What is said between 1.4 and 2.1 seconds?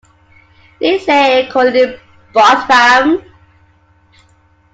Coley